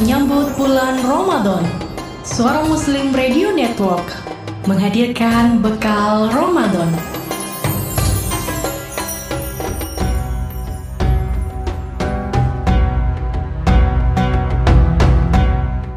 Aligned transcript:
menyambut 0.00 0.56
bulan 0.56 0.96
Ramadan. 1.04 1.60
Suara 2.24 2.64
Muslim 2.64 3.12
Radio 3.12 3.52
Network 3.52 4.08
menghadirkan 4.64 5.60
bekal 5.60 6.32
Ramadan. 6.32 6.88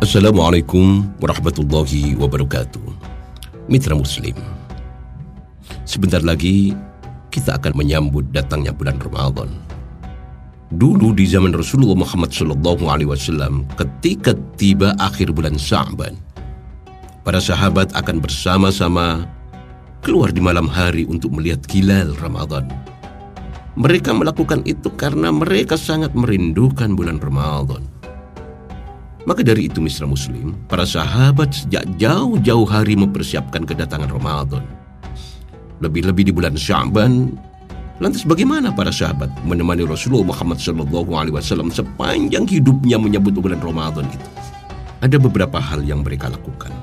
Assalamualaikum 0.04 1.08
warahmatullahi 1.24 2.20
wabarakatuh. 2.20 2.84
Mitra 3.72 3.96
Muslim. 3.96 4.36
Sebentar 5.88 6.20
lagi 6.20 6.76
kita 7.32 7.56
akan 7.56 7.72
menyambut 7.80 8.28
datangnya 8.36 8.76
bulan 8.76 9.00
Ramadan. 9.00 9.73
Dulu 10.74 11.14
di 11.14 11.30
zaman 11.30 11.54
Rasulullah 11.54 11.94
Muhammad 11.94 12.34
sallallahu 12.34 12.90
alaihi 12.90 13.06
wasallam 13.06 13.70
ketika 13.78 14.34
tiba 14.58 14.98
akhir 14.98 15.30
bulan 15.30 15.54
Sya'ban, 15.54 16.18
para 17.22 17.38
sahabat 17.38 17.94
akan 17.94 18.18
bersama-sama 18.18 19.30
keluar 20.02 20.34
di 20.34 20.42
malam 20.42 20.66
hari 20.66 21.06
untuk 21.06 21.38
melihat 21.38 21.62
hilal 21.70 22.18
Ramadan. 22.18 22.66
Mereka 23.78 24.18
melakukan 24.18 24.66
itu 24.66 24.90
karena 24.98 25.30
mereka 25.30 25.78
sangat 25.78 26.18
merindukan 26.18 26.98
bulan 26.98 27.22
Ramadan. 27.22 27.86
Maka 29.30 29.46
dari 29.46 29.70
itu 29.70 29.78
Mitra 29.78 30.10
Muslim, 30.10 30.58
para 30.66 30.90
sahabat 30.90 31.54
sejak 31.54 31.86
jauh-jauh 32.02 32.66
hari 32.66 32.98
mempersiapkan 32.98 33.62
kedatangan 33.62 34.10
Ramadan. 34.10 34.66
Lebih-lebih 35.86 36.28
di 36.28 36.34
bulan 36.34 36.58
Sya'ban, 36.58 37.38
lantas 38.04 38.28
bagaimana 38.28 38.76
para 38.76 38.92
sahabat 38.92 39.32
menemani 39.48 39.88
Rasulullah 39.88 40.36
Muhammad 40.36 40.60
SAW 40.60 41.72
sepanjang 41.72 42.44
hidupnya 42.44 43.00
menyambut 43.00 43.32
bulan 43.40 43.64
Ramadan 43.64 44.04
itu? 44.12 44.30
Ada 45.00 45.16
beberapa 45.16 45.56
hal 45.56 45.88
yang 45.88 46.04
mereka 46.04 46.28
lakukan. 46.28 46.76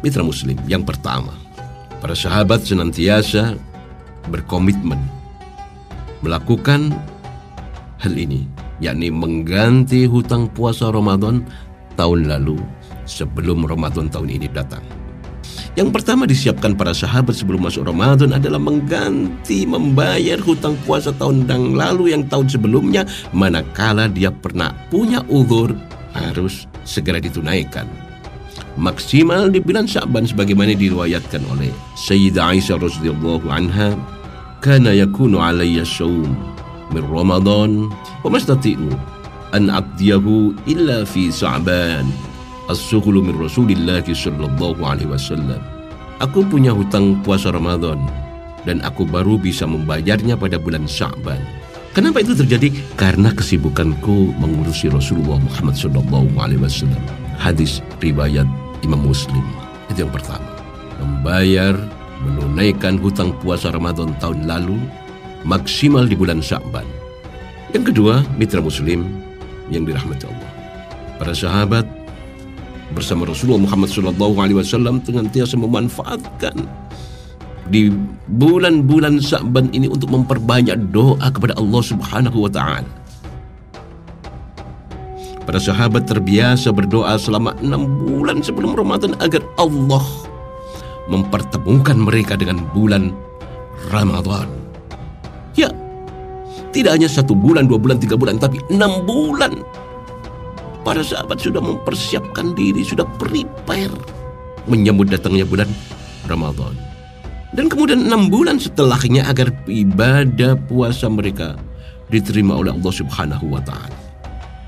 Mitra 0.00 0.24
Muslim, 0.24 0.56
yang 0.64 0.80
pertama, 0.80 1.36
para 2.00 2.16
sahabat 2.16 2.64
senantiasa 2.64 3.56
berkomitmen 4.32 4.96
melakukan 6.24 6.88
hal 8.00 8.12
ini 8.16 8.48
yakni 8.80 9.12
mengganti 9.12 10.08
hutang 10.08 10.48
puasa 10.52 10.88
Ramadan 10.88 11.44
tahun 12.00 12.32
lalu 12.32 12.56
sebelum 13.04 13.68
Ramadan 13.68 14.08
tahun 14.08 14.40
ini 14.40 14.48
datang. 14.48 15.03
Yang 15.74 15.90
pertama 15.90 16.22
disiapkan 16.22 16.78
para 16.78 16.94
sahabat 16.94 17.34
sebelum 17.34 17.66
masuk 17.66 17.90
Ramadan 17.90 18.30
adalah 18.30 18.62
mengganti 18.62 19.66
membayar 19.66 20.38
hutang 20.38 20.78
puasa 20.86 21.10
tahun 21.10 21.50
yang 21.50 21.74
lalu 21.74 22.14
yang 22.14 22.22
tahun 22.30 22.46
sebelumnya 22.46 23.02
manakala 23.34 24.06
dia 24.06 24.30
pernah 24.30 24.70
punya 24.86 25.18
uzur 25.26 25.74
harus 26.14 26.70
segera 26.86 27.18
ditunaikan. 27.18 27.90
Maksimal 28.78 29.50
di 29.50 29.58
bulan 29.58 29.90
Syaban 29.90 30.30
sebagaimana 30.30 30.78
diriwayatkan 30.78 31.42
oleh 31.50 31.74
Sayyidah 31.98 32.54
Aisyah 32.54 32.78
radhiyallahu 32.78 33.46
anha, 33.50 33.98
"Kana 34.62 34.94
yakunu 34.94 35.42
alayya 35.42 35.82
shaum 35.82 36.38
min 36.94 37.02
Ramadan 37.10 37.90
wa 38.22 38.28
mastati'u 38.30 38.94
an 39.50 39.74
abdiyahu 39.74 40.54
illa 40.70 41.02
fi 41.02 41.34
syaban 41.34 42.06
As-Sukhulu 42.64 43.20
min 43.20 43.36
Rasulillahi 43.36 44.16
sallallahu 44.16 44.80
alaihi 44.80 45.12
wasallam. 45.12 45.60
Aku 46.24 46.40
punya 46.48 46.72
hutang 46.72 47.20
puasa 47.20 47.52
Ramadan 47.52 48.00
dan 48.64 48.80
aku 48.80 49.04
baru 49.04 49.36
bisa 49.36 49.68
membayarnya 49.68 50.32
pada 50.40 50.56
bulan 50.56 50.88
Sya'ban. 50.88 51.36
Kenapa 51.92 52.24
itu 52.24 52.32
terjadi? 52.32 52.72
Karena 52.96 53.30
kesibukanku 53.36 54.32
mengurusi 54.40 54.88
Rasulullah 54.88 55.36
Muhammad 55.36 55.76
sallallahu 55.76 56.32
alaihi 56.40 56.64
wasallam. 56.64 57.02
Hadis 57.36 57.84
riwayat 58.00 58.48
Imam 58.80 59.04
Muslim. 59.04 59.44
Itu 59.92 60.08
yang 60.08 60.12
pertama. 60.14 60.48
Membayar 61.04 61.76
menunaikan 62.24 62.96
hutang 62.96 63.36
puasa 63.44 63.68
Ramadan 63.68 64.16
tahun 64.24 64.48
lalu 64.48 64.80
maksimal 65.44 66.08
di 66.08 66.16
bulan 66.16 66.40
Sya'ban. 66.40 66.88
Yang 67.76 67.92
kedua, 67.92 68.24
mitra 68.40 68.64
muslim 68.64 69.04
yang 69.68 69.84
dirahmati 69.84 70.24
Allah. 70.30 70.50
Para 71.20 71.34
sahabat 71.34 71.84
bersama 72.94 73.26
Rasulullah 73.26 73.66
Muhammad 73.66 73.90
SAW 73.90 75.02
dengan 75.02 75.26
tiasa 75.28 75.58
memanfaatkan 75.58 76.54
di 77.68 77.90
bulan-bulan 78.28 79.18
Sya'ban 79.20 79.72
ini 79.72 79.88
untuk 79.88 80.12
memperbanyak 80.12 80.94
doa 80.94 81.26
kepada 81.32 81.56
Allah 81.56 81.82
Subhanahu 81.82 82.46
wa 82.46 82.50
taala. 82.52 82.90
Para 85.44 85.60
sahabat 85.60 86.08
terbiasa 86.08 86.72
berdoa 86.72 87.20
selama 87.20 87.52
enam 87.60 87.84
bulan 87.84 88.40
sebelum 88.40 88.72
Ramadan 88.72 89.12
agar 89.20 89.44
Allah 89.60 90.04
mempertemukan 91.12 92.00
mereka 92.00 92.32
dengan 92.32 92.64
bulan 92.72 93.12
Ramadan. 93.92 94.48
Ya, 95.52 95.68
tidak 96.72 96.96
hanya 96.96 97.08
satu 97.12 97.36
bulan, 97.36 97.68
dua 97.68 97.76
bulan, 97.76 98.00
tiga 98.00 98.16
bulan, 98.16 98.40
tapi 98.40 98.56
enam 98.72 99.04
bulan. 99.04 99.60
Para 100.84 101.00
sahabat 101.00 101.40
sudah 101.40 101.64
mempersiapkan 101.64 102.52
diri, 102.52 102.84
sudah 102.84 103.08
prepare 103.16 103.92
menyambut 104.68 105.08
datangnya 105.08 105.48
bulan 105.48 105.68
Ramadan. 106.28 106.76
Dan 107.54 107.70
kemudian 107.70 108.10
enam 108.10 108.28
bulan 108.28 108.58
setelahnya 108.58 109.24
agar 109.30 109.48
ibadah 109.64 110.58
puasa 110.66 111.06
mereka 111.06 111.54
diterima 112.10 112.58
oleh 112.58 112.74
Allah 112.74 112.92
Subhanahu 112.92 113.46
wa 113.48 113.62
taala. 113.62 113.94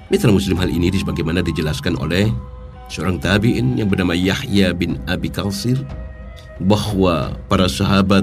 Mitra 0.06 0.31
Muslim 0.31 0.54
hal 0.62 0.71
ini 0.71 0.88
sebagaimana 0.94 1.43
dijelaskan 1.43 1.99
oleh 1.99 2.31
seorang 2.87 3.19
tabi'in 3.19 3.75
yang 3.75 3.91
bernama 3.91 4.15
Yahya 4.15 4.71
bin 4.71 5.03
Abi 5.10 5.27
Kalsir 5.27 5.83
bahwa 6.62 7.34
para 7.50 7.66
sahabat 7.66 8.22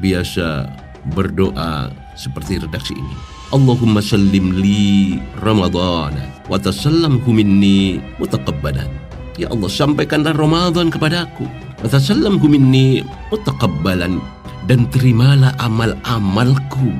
biasa 0.00 0.72
berdoa 1.12 1.92
seperti 2.16 2.64
redaksi 2.64 2.96
ini. 2.96 3.37
Allahumma 3.48 4.04
sallim 4.04 4.60
li 4.60 5.16
Ramadan 5.40 6.12
wa 6.52 6.60
tasallamhu 6.60 7.32
minni 7.32 7.96
mutaqabbalan. 8.20 8.92
Ya 9.40 9.48
Allah 9.48 9.72
sampaikanlah 9.72 10.36
Ramadan 10.36 10.92
kepadaku. 10.92 11.48
Wa 11.80 11.88
tasallamhu 11.88 12.44
minni 12.44 13.00
mutaqabbalan 13.32 14.20
dan 14.68 14.84
terimalah 14.92 15.56
amal-amalku. 15.64 16.92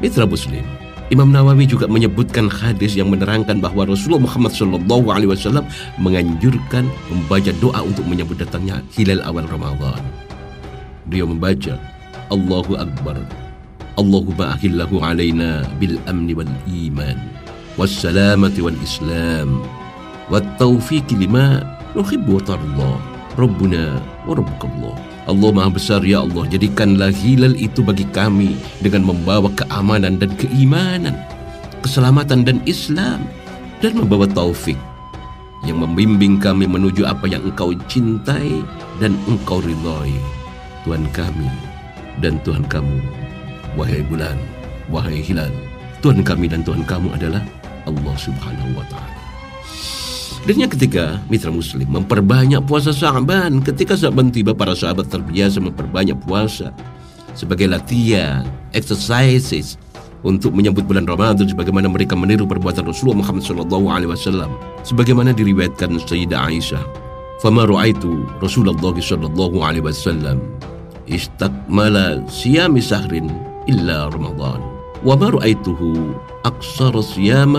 Mitra 0.00 0.24
Muslim, 0.24 0.64
Imam 1.12 1.28
Nawawi 1.28 1.68
juga 1.68 1.84
menyebutkan 1.84 2.48
hadis 2.48 2.96
yang 2.96 3.12
menerangkan 3.12 3.60
bahwa 3.60 3.84
Rasulullah 3.84 4.24
Muhammad 4.24 4.56
SAW 4.56 5.60
menganjurkan 6.00 6.88
membaca 7.12 7.52
doa 7.60 7.84
untuk 7.84 8.08
menyambut 8.08 8.40
datangnya 8.40 8.80
hilal 8.96 9.20
awal 9.28 9.44
Ramadan. 9.44 10.00
Beliau 11.04 11.28
membaca 11.28 11.76
Allahu 12.32 12.80
Akbar 12.80 13.20
Allahumma 14.00 14.56
ahillahu 14.56 15.04
alaina 15.04 15.68
bil 15.76 16.00
amni 16.08 16.32
wal 16.32 16.48
iman 16.72 17.20
was 17.76 17.92
salamati 17.92 18.64
wal 18.64 18.80
islam 18.80 19.60
wat 20.32 20.40
taufiq 20.56 21.04
lima 21.20 21.60
nuhibbu 21.92 22.40
wa 22.40 22.42
tarda 22.48 22.92
Rabbuna 23.36 24.00
wa 24.24 24.32
Rabbukallah. 24.40 24.96
Allah 25.28 25.50
Maha 25.52 25.70
Besar 25.76 26.00
ya 26.00 26.24
Allah 26.24 26.48
jadikanlah 26.48 27.12
hilal 27.12 27.52
itu 27.60 27.84
bagi 27.84 28.08
kami 28.08 28.56
dengan 28.80 29.04
membawa 29.04 29.52
keamanan 29.52 30.16
dan 30.16 30.32
keimanan 30.40 31.14
keselamatan 31.84 32.40
dan 32.42 32.58
Islam 32.64 33.28
dan 33.84 34.00
membawa 34.00 34.24
taufik 34.24 34.80
yang 35.68 35.84
membimbing 35.84 36.40
kami 36.40 36.64
menuju 36.64 37.04
apa 37.04 37.28
yang 37.28 37.44
engkau 37.44 37.76
cintai 37.84 38.64
dan 38.96 39.12
engkau 39.28 39.60
ridhai 39.60 40.16
Tuhan 40.88 41.04
kami 41.12 41.52
dan 42.24 42.40
Tuhan 42.40 42.64
kamu 42.64 43.29
wahai 43.78 44.02
bulan 44.06 44.38
wahai 44.90 45.20
hilal 45.20 45.52
Tuhan 46.00 46.24
kami 46.24 46.48
dan 46.48 46.64
Tuhan 46.64 46.82
kamu 46.86 47.12
adalah 47.14 47.42
Allah 47.84 48.14
Subhanahu 48.16 48.72
wa 48.74 48.86
taala 48.88 49.20
dan 50.40 50.56
yang 50.56 50.72
ketiga, 50.72 51.20
mitra 51.28 51.52
muslim 51.52 51.84
memperbanyak 51.84 52.64
puasa 52.64 52.96
Sa'ban. 52.96 53.60
Ketika 53.60 53.92
Sa'ban 53.92 54.32
tiba, 54.32 54.56
para 54.56 54.72
sahabat 54.72 55.12
terbiasa 55.12 55.60
memperbanyak 55.60 56.16
puasa 56.24 56.72
sebagai 57.36 57.68
latihan, 57.68 58.48
exercises 58.72 59.76
untuk 60.24 60.56
menyambut 60.56 60.88
bulan 60.88 61.04
Ramadan 61.04 61.44
sebagaimana 61.44 61.92
mereka 61.92 62.16
meniru 62.16 62.48
perbuatan 62.48 62.88
Rasulullah 62.88 63.20
Muhammad 63.20 63.44
SAW. 63.44 64.48
Sebagaimana 64.84 65.36
diriwayatkan 65.36 65.92
Sayyidah 66.00 66.48
Aisyah, 66.48 66.82
"Fama 67.44 67.68
ra'aitu 67.68 68.24
Rasulullah 68.40 68.96
sallallahu 68.96 69.60
alaihi 69.60 69.84
wasallam 69.84 70.40
istakmala 71.04 72.24
siyami 72.32 72.80
sahrin 72.80 73.28
illa 73.68 74.08
Ramadan." 74.12 74.80
Wa 75.00 75.16
ma 75.16 75.32
ra'aituhu 75.32 76.12
aksara 76.44 77.00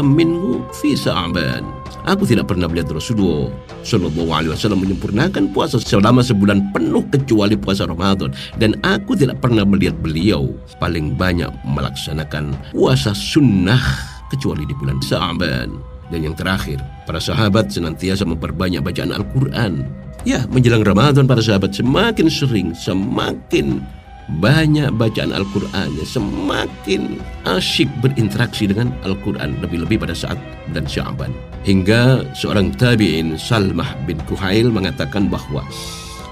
minhu 0.05 0.61
fi 0.77 0.93
Sa'ban. 0.93 1.65
Aku 2.05 2.25
tidak 2.25 2.49
pernah 2.53 2.69
melihat 2.69 2.93
Rasulullah 2.93 3.49
Shallallahu 3.81 4.29
Alaihi 4.29 4.53
Wasallam 4.53 4.81
menyempurnakan 4.85 5.53
puasa 5.53 5.77
selama 5.77 6.21
sebulan 6.21 6.73
penuh 6.73 7.01
kecuali 7.09 7.57
puasa 7.57 7.85
Ramadan 7.85 8.33
dan 8.57 8.77
aku 8.85 9.13
tidak 9.17 9.41
pernah 9.41 9.65
melihat 9.65 9.97
beliau 10.01 10.53
paling 10.81 11.13
banyak 11.13 11.49
melaksanakan 11.65 12.57
puasa 12.73 13.13
sunnah 13.13 13.81
kecuali 14.29 14.65
di 14.65 14.73
bulan 14.77 15.01
Sa'ban. 15.01 15.69
Dan 16.13 16.27
yang 16.27 16.35
terakhir, 16.35 16.77
para 17.07 17.17
sahabat 17.23 17.71
senantiasa 17.71 18.27
memperbanyak 18.27 18.83
bacaan 18.83 19.15
Al-Quran. 19.15 19.87
Ya, 20.27 20.45
menjelang 20.51 20.85
Ramadan 20.85 21.25
para 21.25 21.41
sahabat 21.41 21.73
semakin 21.73 22.27
sering, 22.29 22.75
semakin 22.77 23.81
banyak 24.29 24.93
bacaan 24.95 25.33
Al-Qur'annya, 25.33 26.05
semakin 26.05 27.17
asyik 27.49 27.89
berinteraksi 27.99 28.69
dengan 28.69 28.93
Al-Quran 29.01 29.57
lebih-lebih 29.59 30.01
pada 30.05 30.13
saat 30.13 30.37
dan 30.71 30.85
Syaban. 30.85 31.33
Hingga 31.65 32.31
seorang 32.37 32.71
tabi'in 32.77 33.35
Salmah 33.35 33.97
bin 34.05 34.21
Kuhail 34.29 34.69
mengatakan 34.69 35.27
bahwa 35.27 35.65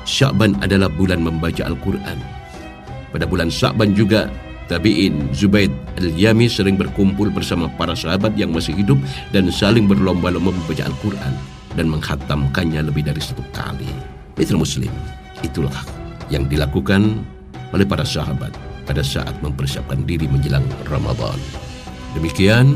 Syaban 0.06 0.58
adalah 0.62 0.88
bulan 0.88 1.22
membaca 1.22 1.66
Al-Quran. 1.66 2.18
Pada 3.10 3.26
bulan 3.26 3.50
Syaban 3.50 3.98
juga 3.98 4.30
Tabi'in 4.70 5.34
Zubaid 5.34 5.74
Al-Yami 5.98 6.46
sering 6.46 6.78
berkumpul 6.78 7.34
bersama 7.34 7.66
para 7.74 7.98
sahabat 7.98 8.38
yang 8.38 8.54
masih 8.54 8.78
hidup 8.78 9.02
dan 9.34 9.50
saling 9.50 9.90
berlomba-lomba 9.90 10.54
membaca 10.54 10.86
Al-Quran 10.86 11.34
dan 11.74 11.90
menghatamkannya 11.90 12.86
lebih 12.86 13.10
dari 13.10 13.18
satu 13.18 13.42
kali. 13.50 13.90
Itu 14.38 14.62
Muslim, 14.62 14.94
itulah 15.42 15.74
yang 16.30 16.46
dilakukan 16.46 17.26
oleh 17.74 17.86
para 17.86 18.06
sahabat 18.06 18.54
pada 18.90 19.06
saat 19.06 19.34
mempersiapkan 19.46 20.02
diri 20.06 20.26
menjelang 20.26 20.66
Ramadan. 20.90 21.38
Demikian 22.18 22.74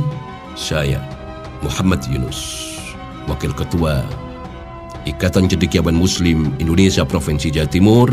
saya 0.54 1.01
Muhammad 1.66 2.06
Yunus, 2.06 2.69
Wakil 3.25 3.56
Ketua 3.57 4.06
Ikatan 5.04 5.51
Cendekiawan 5.51 6.00
Muslim 6.00 6.56
Indonesia 6.63 7.04
Provinsi 7.04 7.51
Jawa 7.51 7.68
Timur 7.68 8.07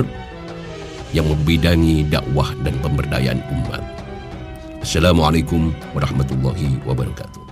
yang 1.14 1.26
membidangi 1.26 2.06
dakwah 2.06 2.50
dan 2.66 2.74
pemberdayaan 2.82 3.38
umat. 3.62 3.82
Assalamualaikum 4.82 5.70
warahmatullahi 5.94 6.82
wabarakatuh. 6.82 7.42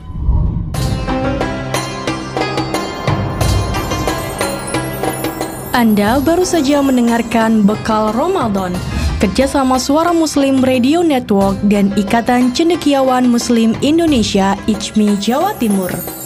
Anda 5.70 6.18
baru 6.18 6.42
saja 6.42 6.82
mendengarkan 6.82 7.62
Bekal 7.62 8.10
Ramadan 8.10 8.74
kerjasama 9.18 9.82
Suara 9.82 10.14
Muslim 10.14 10.62
Radio 10.62 11.02
Network 11.02 11.58
dan 11.66 11.90
Ikatan 11.98 12.54
Cendekiawan 12.54 13.26
Muslim 13.26 13.74
Indonesia 13.82 14.54
ICMI 14.70 15.18
Jawa 15.18 15.58
Timur. 15.58 16.17